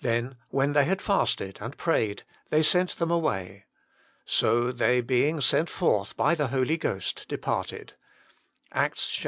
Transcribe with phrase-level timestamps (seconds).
[0.00, 3.66] Then when they had fasted and prayed, they sent them away.
[4.24, 7.92] So they, being sent forth by the Holy Ghost, departed."
[8.72, 9.20] ACTS xiii.